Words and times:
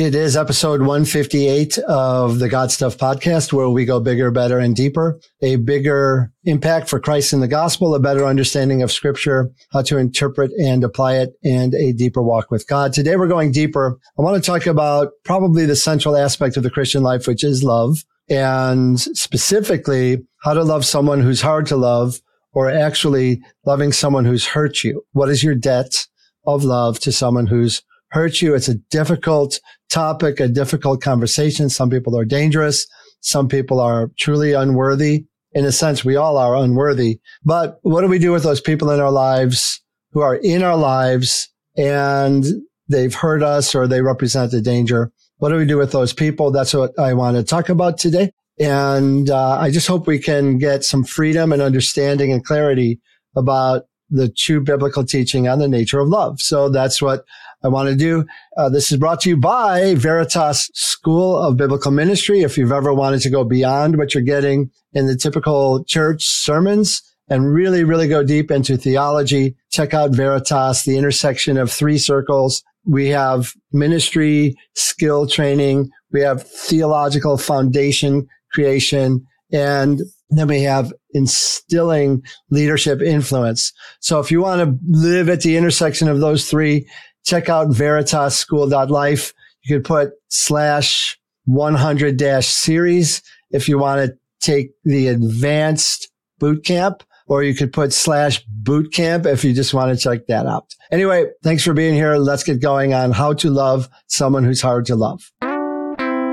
It 0.00 0.14
is 0.14 0.36
episode 0.36 0.82
158 0.82 1.76
of 1.78 2.38
the 2.38 2.48
God 2.48 2.70
Stuff 2.70 2.96
podcast, 2.96 3.52
where 3.52 3.68
we 3.68 3.84
go 3.84 3.98
bigger, 3.98 4.30
better, 4.30 4.60
and 4.60 4.76
deeper. 4.76 5.18
A 5.42 5.56
bigger 5.56 6.30
impact 6.44 6.88
for 6.88 7.00
Christ 7.00 7.32
in 7.32 7.40
the 7.40 7.48
gospel, 7.48 7.96
a 7.96 7.98
better 7.98 8.24
understanding 8.24 8.80
of 8.80 8.92
scripture, 8.92 9.50
how 9.72 9.82
to 9.82 9.98
interpret 9.98 10.52
and 10.52 10.84
apply 10.84 11.16
it, 11.16 11.30
and 11.42 11.74
a 11.74 11.92
deeper 11.92 12.22
walk 12.22 12.48
with 12.48 12.68
God. 12.68 12.92
Today 12.92 13.16
we're 13.16 13.26
going 13.26 13.50
deeper. 13.50 13.98
I 14.16 14.22
want 14.22 14.40
to 14.40 14.46
talk 14.48 14.66
about 14.66 15.08
probably 15.24 15.66
the 15.66 15.74
central 15.74 16.16
aspect 16.16 16.56
of 16.56 16.62
the 16.62 16.70
Christian 16.70 17.02
life, 17.02 17.26
which 17.26 17.42
is 17.42 17.64
love, 17.64 18.04
and 18.30 19.00
specifically 19.00 20.18
how 20.44 20.54
to 20.54 20.62
love 20.62 20.86
someone 20.86 21.22
who's 21.22 21.40
hard 21.40 21.66
to 21.66 21.76
love 21.76 22.20
or 22.52 22.70
actually 22.70 23.42
loving 23.66 23.90
someone 23.90 24.26
who's 24.26 24.46
hurt 24.46 24.84
you. 24.84 25.02
What 25.10 25.28
is 25.28 25.42
your 25.42 25.56
debt 25.56 26.06
of 26.46 26.62
love 26.62 27.00
to 27.00 27.10
someone 27.10 27.48
who's 27.48 27.82
hurt 28.10 28.40
you? 28.40 28.54
It's 28.54 28.68
a 28.68 28.74
difficult 28.90 29.60
topic, 29.90 30.40
a 30.40 30.48
difficult 30.48 31.02
conversation. 31.02 31.68
Some 31.68 31.90
people 31.90 32.18
are 32.18 32.24
dangerous. 32.24 32.86
Some 33.20 33.48
people 33.48 33.80
are 33.80 34.10
truly 34.18 34.52
unworthy. 34.52 35.26
In 35.52 35.64
a 35.64 35.72
sense, 35.72 36.04
we 36.04 36.16
all 36.16 36.36
are 36.36 36.54
unworthy. 36.56 37.20
But 37.44 37.78
what 37.82 38.02
do 38.02 38.08
we 38.08 38.18
do 38.18 38.32
with 38.32 38.42
those 38.42 38.60
people 38.60 38.90
in 38.90 39.00
our 39.00 39.10
lives 39.10 39.82
who 40.12 40.20
are 40.20 40.36
in 40.36 40.62
our 40.62 40.76
lives 40.76 41.48
and 41.76 42.44
they've 42.88 43.14
hurt 43.14 43.42
us 43.42 43.74
or 43.74 43.86
they 43.86 44.02
represent 44.02 44.52
a 44.52 44.60
danger? 44.60 45.10
What 45.38 45.50
do 45.50 45.56
we 45.56 45.64
do 45.64 45.78
with 45.78 45.92
those 45.92 46.12
people? 46.12 46.50
That's 46.50 46.74
what 46.74 46.98
I 46.98 47.14
want 47.14 47.36
to 47.36 47.42
talk 47.42 47.68
about 47.68 47.98
today. 47.98 48.30
And 48.60 49.30
uh, 49.30 49.58
I 49.58 49.70
just 49.70 49.86
hope 49.86 50.06
we 50.06 50.18
can 50.18 50.58
get 50.58 50.84
some 50.84 51.04
freedom 51.04 51.52
and 51.52 51.62
understanding 51.62 52.32
and 52.32 52.44
clarity 52.44 53.00
about 53.36 53.84
the 54.10 54.28
true 54.28 54.60
biblical 54.60 55.04
teaching 55.04 55.48
on 55.48 55.58
the 55.58 55.68
nature 55.68 56.00
of 56.00 56.08
love. 56.08 56.40
So 56.40 56.68
that's 56.68 57.02
what 57.02 57.24
I 57.62 57.68
want 57.68 57.88
to 57.88 57.96
do. 57.96 58.24
Uh, 58.56 58.68
this 58.68 58.92
is 58.92 58.98
brought 58.98 59.20
to 59.22 59.28
you 59.28 59.36
by 59.36 59.94
Veritas 59.94 60.70
School 60.74 61.38
of 61.38 61.56
Biblical 61.56 61.90
Ministry. 61.90 62.42
If 62.42 62.56
you've 62.56 62.72
ever 62.72 62.94
wanted 62.94 63.20
to 63.22 63.30
go 63.30 63.44
beyond 63.44 63.98
what 63.98 64.14
you're 64.14 64.22
getting 64.22 64.70
in 64.92 65.06
the 65.06 65.16
typical 65.16 65.84
church 65.84 66.24
sermons 66.24 67.02
and 67.28 67.52
really, 67.52 67.84
really 67.84 68.08
go 68.08 68.22
deep 68.22 68.50
into 68.50 68.76
theology, 68.76 69.56
check 69.70 69.92
out 69.92 70.12
Veritas, 70.12 70.84
the 70.84 70.96
intersection 70.96 71.58
of 71.58 71.70
three 71.70 71.98
circles. 71.98 72.62
We 72.86 73.08
have 73.08 73.52
ministry 73.72 74.56
skill 74.74 75.26
training. 75.26 75.90
We 76.12 76.20
have 76.22 76.48
theological 76.48 77.36
foundation 77.36 78.28
creation 78.52 79.26
and 79.52 80.00
then 80.30 80.48
we 80.48 80.62
have 80.62 80.92
instilling 81.12 82.22
leadership 82.50 83.00
influence. 83.00 83.72
So 84.00 84.20
if 84.20 84.30
you 84.30 84.40
want 84.40 84.60
to 84.60 84.78
live 84.88 85.28
at 85.28 85.40
the 85.40 85.56
intersection 85.56 86.08
of 86.08 86.20
those 86.20 86.48
three, 86.50 86.88
check 87.24 87.48
out 87.48 87.68
veritasschool.life. 87.68 89.32
You 89.62 89.76
could 89.76 89.84
put 89.84 90.10
slash 90.28 91.18
100 91.46 92.16
dash 92.16 92.46
series 92.46 93.22
if 93.50 93.68
you 93.68 93.78
want 93.78 94.06
to 94.06 94.18
take 94.40 94.70
the 94.84 95.08
advanced 95.08 96.10
boot 96.38 96.64
camp, 96.64 97.02
or 97.26 97.42
you 97.42 97.54
could 97.54 97.72
put 97.72 97.92
slash 97.92 98.44
boot 98.46 98.92
camp 98.92 99.26
if 99.26 99.44
you 99.44 99.52
just 99.52 99.74
want 99.74 99.96
to 99.96 100.02
check 100.02 100.26
that 100.28 100.46
out. 100.46 100.74
Anyway, 100.90 101.26
thanks 101.42 101.64
for 101.64 101.74
being 101.74 101.94
here. 101.94 102.16
Let's 102.16 102.44
get 102.44 102.60
going 102.60 102.94
on 102.94 103.12
how 103.12 103.32
to 103.34 103.50
love 103.50 103.88
someone 104.06 104.44
who's 104.44 104.60
hard 104.60 104.86
to 104.86 104.96
love. 104.96 105.30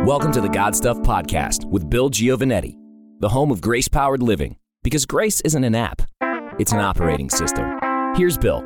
Welcome 0.06 0.32
to 0.34 0.42
the 0.42 0.50
God 0.50 0.76
Stuff 0.76 0.98
Podcast 1.00 1.66
with 1.66 1.90
Bill 1.90 2.10
Giovannetti, 2.12 2.76
the 3.22 3.30
home 3.30 3.52
of 3.52 3.60
grace 3.60 3.88
powered 3.88 4.22
living, 4.22 4.56
because 4.86 5.08
grace 5.08 5.42
isn't 5.42 5.64
an 5.64 5.74
app, 5.74 6.04
it's 6.60 6.72
an 6.72 6.80
operating 6.80 7.28
system. 7.28 7.66
Here's 8.16 8.38
Bill. 8.38 8.60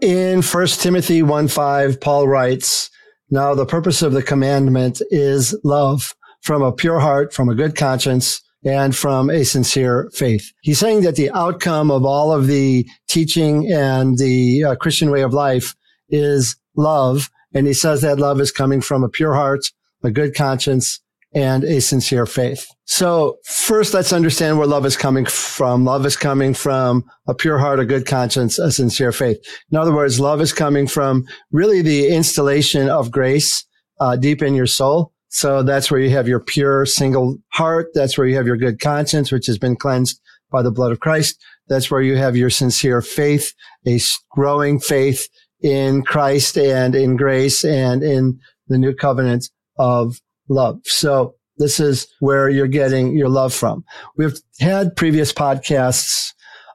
In 0.00 0.42
1 0.42 0.66
Timothy 0.66 1.22
1 1.22 1.46
5, 1.46 2.00
Paul 2.00 2.26
writes, 2.26 2.90
Now 3.30 3.54
the 3.54 3.64
purpose 3.64 4.02
of 4.02 4.14
the 4.14 4.22
commandment 4.24 5.00
is 5.10 5.56
love 5.62 6.12
from 6.40 6.60
a 6.60 6.72
pure 6.72 6.98
heart, 6.98 7.32
from 7.32 7.48
a 7.48 7.54
good 7.54 7.76
conscience, 7.76 8.42
and 8.64 8.96
from 8.96 9.30
a 9.30 9.44
sincere 9.44 10.10
faith. 10.12 10.52
He's 10.62 10.80
saying 10.80 11.02
that 11.02 11.14
the 11.14 11.30
outcome 11.30 11.92
of 11.92 12.04
all 12.04 12.32
of 12.32 12.48
the 12.48 12.84
teaching 13.08 13.70
and 13.72 14.18
the 14.18 14.64
uh, 14.64 14.74
Christian 14.74 15.12
way 15.12 15.22
of 15.22 15.32
life 15.32 15.76
is 16.10 16.56
love. 16.76 17.30
And 17.54 17.68
he 17.68 17.74
says 17.74 18.00
that 18.00 18.18
love 18.18 18.40
is 18.40 18.50
coming 18.50 18.80
from 18.80 19.04
a 19.04 19.08
pure 19.08 19.34
heart, 19.34 19.70
a 20.02 20.10
good 20.10 20.34
conscience, 20.34 21.00
and 21.34 21.64
a 21.64 21.80
sincere 21.80 22.26
faith. 22.26 22.66
So 22.84 23.38
first, 23.44 23.94
let's 23.94 24.12
understand 24.12 24.58
where 24.58 24.66
love 24.66 24.84
is 24.84 24.96
coming 24.96 25.24
from. 25.24 25.84
Love 25.84 26.04
is 26.04 26.16
coming 26.16 26.52
from 26.52 27.04
a 27.26 27.34
pure 27.34 27.58
heart, 27.58 27.80
a 27.80 27.86
good 27.86 28.06
conscience, 28.06 28.58
a 28.58 28.70
sincere 28.70 29.12
faith. 29.12 29.38
In 29.70 29.78
other 29.78 29.94
words, 29.94 30.20
love 30.20 30.40
is 30.40 30.52
coming 30.52 30.86
from 30.86 31.24
really 31.50 31.80
the 31.80 32.08
installation 32.08 32.88
of 32.88 33.10
grace 33.10 33.64
uh, 34.00 34.16
deep 34.16 34.42
in 34.42 34.54
your 34.54 34.66
soul. 34.66 35.12
So 35.28 35.62
that's 35.62 35.90
where 35.90 36.00
you 36.00 36.10
have 36.10 36.28
your 36.28 36.40
pure 36.40 36.84
single 36.84 37.38
heart. 37.48 37.88
That's 37.94 38.18
where 38.18 38.26
you 38.26 38.36
have 38.36 38.46
your 38.46 38.58
good 38.58 38.80
conscience, 38.80 39.32
which 39.32 39.46
has 39.46 39.56
been 39.56 39.76
cleansed 39.76 40.20
by 40.50 40.60
the 40.60 40.70
blood 40.70 40.92
of 40.92 41.00
Christ. 41.00 41.42
That's 41.68 41.90
where 41.90 42.02
you 42.02 42.16
have 42.16 42.36
your 42.36 42.50
sincere 42.50 43.00
faith, 43.00 43.54
a 43.86 43.98
growing 44.30 44.78
faith 44.78 45.26
in 45.62 46.02
Christ 46.02 46.58
and 46.58 46.94
in 46.94 47.16
grace 47.16 47.64
and 47.64 48.02
in 48.02 48.38
the 48.68 48.76
new 48.76 48.94
covenant 48.94 49.48
of 49.78 50.20
love. 50.52 50.80
So 50.84 51.34
this 51.58 51.80
is 51.80 52.06
where 52.20 52.48
you're 52.48 52.66
getting 52.66 53.16
your 53.16 53.28
love 53.28 53.52
from. 53.54 53.84
We've 54.16 54.36
had 54.60 54.96
previous 54.96 55.32
podcasts 55.32 56.32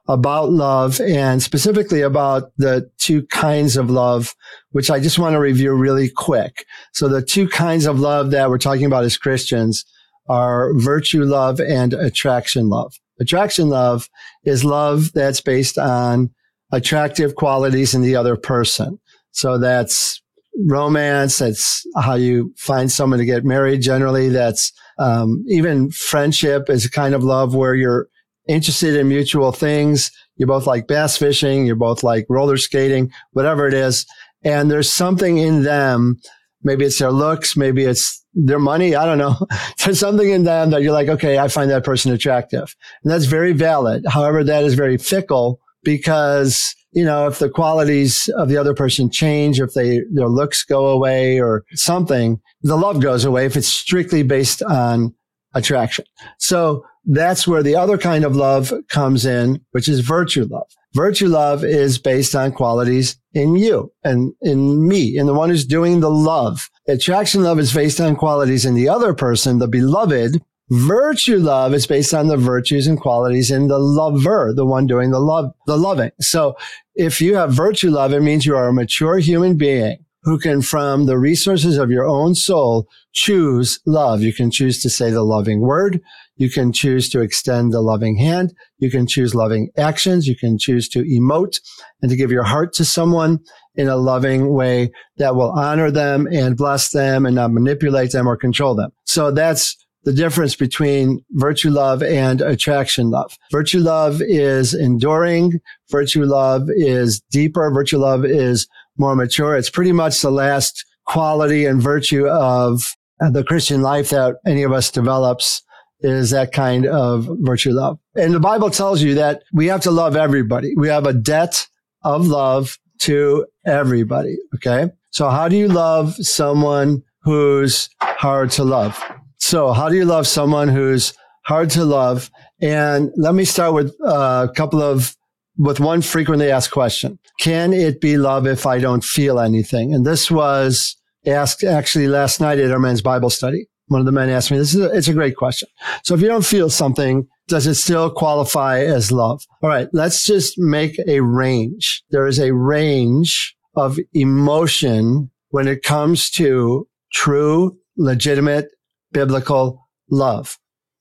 about 0.08 0.50
love 0.50 1.00
and 1.02 1.42
specifically 1.42 2.00
about 2.00 2.50
the 2.56 2.90
two 2.98 3.26
kinds 3.26 3.76
of 3.76 3.90
love, 3.90 4.34
which 4.70 4.90
I 4.90 5.00
just 5.00 5.18
want 5.18 5.34
to 5.34 5.40
review 5.40 5.72
really 5.74 6.08
quick. 6.08 6.64
So 6.94 7.08
the 7.08 7.22
two 7.22 7.46
kinds 7.46 7.84
of 7.84 8.00
love 8.00 8.30
that 8.30 8.48
we're 8.48 8.58
talking 8.58 8.86
about 8.86 9.04
as 9.04 9.18
Christians 9.18 9.84
are 10.28 10.72
virtue 10.74 11.24
love 11.24 11.60
and 11.60 11.92
attraction 11.92 12.68
love. 12.70 12.94
Attraction 13.20 13.68
love 13.68 14.08
is 14.44 14.64
love 14.64 15.12
that's 15.12 15.40
based 15.40 15.76
on 15.76 16.30
attractive 16.72 17.34
qualities 17.34 17.94
in 17.94 18.02
the 18.02 18.16
other 18.16 18.36
person. 18.36 18.98
So 19.32 19.58
that's 19.58 20.22
romance. 20.66 21.38
That's 21.38 21.86
how 21.96 22.14
you 22.14 22.52
find 22.56 22.90
someone 22.90 23.18
to 23.18 23.24
get 23.24 23.44
married. 23.44 23.82
Generally, 23.82 24.30
that's 24.30 24.72
um, 24.98 25.44
even 25.48 25.90
friendship 25.90 26.68
is 26.68 26.84
a 26.84 26.90
kind 26.90 27.14
of 27.14 27.22
love 27.22 27.54
where 27.54 27.74
you're 27.74 28.08
interested 28.48 28.96
in 28.96 29.08
mutual 29.08 29.52
things. 29.52 30.10
You 30.36 30.46
both 30.46 30.66
like 30.66 30.88
bass 30.88 31.16
fishing. 31.16 31.66
You're 31.66 31.76
both 31.76 32.02
like 32.02 32.26
roller 32.28 32.56
skating, 32.56 33.12
whatever 33.32 33.68
it 33.68 33.74
is. 33.74 34.06
And 34.42 34.70
there's 34.70 34.92
something 34.92 35.38
in 35.38 35.62
them. 35.62 36.20
Maybe 36.62 36.84
it's 36.84 36.98
their 36.98 37.12
looks. 37.12 37.56
Maybe 37.56 37.84
it's 37.84 38.24
their 38.34 38.58
money. 38.58 38.94
I 38.94 39.04
don't 39.04 39.18
know. 39.18 39.36
there's 39.84 40.00
something 40.00 40.28
in 40.28 40.44
them 40.44 40.70
that 40.70 40.82
you're 40.82 40.92
like, 40.92 41.08
okay, 41.08 41.38
I 41.38 41.48
find 41.48 41.70
that 41.70 41.84
person 41.84 42.12
attractive. 42.12 42.74
And 43.02 43.12
that's 43.12 43.26
very 43.26 43.52
valid. 43.52 44.04
However, 44.08 44.42
that 44.44 44.64
is 44.64 44.74
very 44.74 44.96
fickle 44.96 45.60
because 45.82 46.74
you 46.92 47.04
know, 47.04 47.26
if 47.26 47.38
the 47.38 47.50
qualities 47.50 48.28
of 48.36 48.48
the 48.48 48.56
other 48.56 48.74
person 48.74 49.10
change, 49.10 49.60
if 49.60 49.74
they, 49.74 50.00
their 50.12 50.28
looks 50.28 50.64
go 50.64 50.88
away 50.88 51.40
or 51.40 51.64
something, 51.72 52.40
the 52.62 52.76
love 52.76 53.00
goes 53.00 53.24
away 53.24 53.46
if 53.46 53.56
it's 53.56 53.68
strictly 53.68 54.22
based 54.22 54.62
on 54.62 55.14
attraction. 55.54 56.04
So 56.38 56.84
that's 57.04 57.46
where 57.46 57.62
the 57.62 57.76
other 57.76 57.98
kind 57.98 58.24
of 58.24 58.36
love 58.36 58.72
comes 58.88 59.24
in, 59.24 59.60
which 59.72 59.88
is 59.88 60.00
virtue 60.00 60.46
love. 60.50 60.68
Virtue 60.94 61.28
love 61.28 61.64
is 61.64 61.98
based 61.98 62.34
on 62.34 62.52
qualities 62.52 63.18
in 63.34 63.56
you 63.56 63.92
and 64.04 64.32
in 64.40 64.88
me, 64.88 65.16
in 65.16 65.26
the 65.26 65.34
one 65.34 65.50
who's 65.50 65.66
doing 65.66 66.00
the 66.00 66.10
love. 66.10 66.68
Attraction 66.88 67.42
love 67.42 67.58
is 67.58 67.72
based 67.72 68.00
on 68.00 68.16
qualities 68.16 68.64
in 68.64 68.74
the 68.74 68.88
other 68.88 69.12
person, 69.12 69.58
the 69.58 69.68
beloved, 69.68 70.42
Virtue 70.70 71.38
love 71.38 71.72
is 71.72 71.86
based 71.86 72.12
on 72.12 72.28
the 72.28 72.36
virtues 72.36 72.86
and 72.86 73.00
qualities 73.00 73.50
in 73.50 73.68
the 73.68 73.78
lover, 73.78 74.52
the 74.54 74.66
one 74.66 74.86
doing 74.86 75.10
the 75.10 75.20
love, 75.20 75.52
the 75.66 75.78
loving. 75.78 76.10
So 76.20 76.56
if 76.94 77.20
you 77.20 77.36
have 77.36 77.52
virtue 77.52 77.90
love, 77.90 78.12
it 78.12 78.20
means 78.20 78.44
you 78.44 78.56
are 78.56 78.68
a 78.68 78.72
mature 78.72 79.18
human 79.18 79.56
being 79.56 80.04
who 80.24 80.38
can, 80.38 80.60
from 80.60 81.06
the 81.06 81.16
resources 81.16 81.78
of 81.78 81.90
your 81.90 82.06
own 82.06 82.34
soul, 82.34 82.86
choose 83.12 83.80
love. 83.86 84.20
You 84.20 84.34
can 84.34 84.50
choose 84.50 84.82
to 84.82 84.90
say 84.90 85.10
the 85.10 85.22
loving 85.22 85.60
word. 85.60 86.02
You 86.36 86.50
can 86.50 86.72
choose 86.72 87.08
to 87.10 87.20
extend 87.20 87.72
the 87.72 87.80
loving 87.80 88.18
hand. 88.18 88.52
You 88.78 88.90
can 88.90 89.06
choose 89.06 89.34
loving 89.34 89.70
actions. 89.78 90.26
You 90.26 90.36
can 90.36 90.58
choose 90.58 90.88
to 90.90 91.02
emote 91.02 91.60
and 92.02 92.10
to 92.10 92.16
give 92.16 92.30
your 92.30 92.42
heart 92.42 92.74
to 92.74 92.84
someone 92.84 93.38
in 93.74 93.88
a 93.88 93.96
loving 93.96 94.52
way 94.52 94.90
that 95.16 95.34
will 95.34 95.52
honor 95.52 95.90
them 95.90 96.26
and 96.30 96.56
bless 96.58 96.90
them 96.90 97.24
and 97.24 97.36
not 97.36 97.52
manipulate 97.52 98.12
them 98.12 98.28
or 98.28 98.36
control 98.36 98.74
them. 98.74 98.90
So 99.04 99.30
that's 99.30 99.76
the 100.08 100.14
difference 100.14 100.56
between 100.56 101.22
virtue 101.32 101.68
love 101.68 102.02
and 102.02 102.40
attraction 102.40 103.10
love. 103.10 103.36
Virtue 103.52 103.80
love 103.80 104.22
is 104.22 104.72
enduring. 104.72 105.60
Virtue 105.90 106.24
love 106.24 106.62
is 106.70 107.20
deeper. 107.30 107.70
Virtue 107.70 107.98
love 107.98 108.24
is 108.24 108.66
more 108.96 109.14
mature. 109.14 109.54
It's 109.54 109.68
pretty 109.68 109.92
much 109.92 110.22
the 110.22 110.30
last 110.30 110.82
quality 111.04 111.66
and 111.66 111.82
virtue 111.82 112.26
of 112.26 112.80
the 113.20 113.44
Christian 113.44 113.82
life 113.82 114.08
that 114.08 114.36
any 114.46 114.62
of 114.62 114.72
us 114.72 114.90
develops 114.90 115.60
is 116.00 116.30
that 116.30 116.52
kind 116.52 116.86
of 116.86 117.28
virtue 117.40 117.72
love. 117.72 117.98
And 118.16 118.32
the 118.32 118.40
Bible 118.40 118.70
tells 118.70 119.02
you 119.02 119.14
that 119.16 119.42
we 119.52 119.66
have 119.66 119.82
to 119.82 119.90
love 119.90 120.16
everybody. 120.16 120.72
We 120.74 120.88
have 120.88 121.06
a 121.06 121.12
debt 121.12 121.66
of 122.02 122.28
love 122.28 122.78
to 123.00 123.44
everybody. 123.66 124.38
Okay. 124.54 124.90
So 125.10 125.28
how 125.28 125.48
do 125.48 125.56
you 125.56 125.68
love 125.68 126.14
someone 126.14 127.02
who's 127.28 127.90
hard 128.00 128.50
to 128.52 128.64
love. 128.64 128.98
So 129.38 129.72
how 129.72 129.88
do 129.88 129.96
you 129.96 130.04
love 130.04 130.26
someone 130.26 130.68
who's 130.68 131.14
hard 131.46 131.70
to 131.70 131.84
love? 131.84 132.30
And 132.60 133.10
let 133.16 133.34
me 133.34 133.44
start 133.44 133.74
with 133.74 133.94
uh, 134.04 134.46
a 134.50 134.52
couple 134.54 134.82
of, 134.82 135.16
with 135.56 135.80
one 135.80 136.02
frequently 136.02 136.50
asked 136.50 136.70
question. 136.70 137.18
Can 137.40 137.72
it 137.72 138.00
be 138.00 138.16
love 138.16 138.46
if 138.46 138.66
I 138.66 138.78
don't 138.78 139.04
feel 139.04 139.40
anything? 139.40 139.94
And 139.94 140.04
this 140.04 140.30
was 140.30 140.96
asked 141.26 141.64
actually 141.64 142.08
last 142.08 142.40
night 142.40 142.58
at 142.58 142.70
our 142.70 142.78
men's 142.78 143.02
Bible 143.02 143.30
study. 143.30 143.66
One 143.86 144.00
of 144.00 144.06
the 144.06 144.12
men 144.12 144.28
asked 144.28 144.50
me, 144.50 144.58
this 144.58 144.74
is 144.74 144.80
a, 144.80 144.94
it's 144.94 145.08
a 145.08 145.14
great 145.14 145.36
question. 145.36 145.68
So 146.04 146.14
if 146.14 146.20
you 146.20 146.28
don't 146.28 146.44
feel 146.44 146.68
something, 146.68 147.26
does 147.48 147.66
it 147.66 147.76
still 147.76 148.10
qualify 148.10 148.80
as 148.80 149.10
love? 149.10 149.42
All 149.62 149.70
right. 149.70 149.88
Let's 149.92 150.24
just 150.24 150.58
make 150.58 150.96
a 151.06 151.20
range. 151.20 152.02
There 152.10 152.26
is 152.26 152.38
a 152.38 152.52
range 152.52 153.56
of 153.76 153.98
emotion 154.12 155.30
when 155.50 155.66
it 155.66 155.82
comes 155.82 156.28
to 156.32 156.86
true, 157.12 157.78
legitimate, 157.96 158.68
biblical 159.12 159.88
love, 160.10 160.58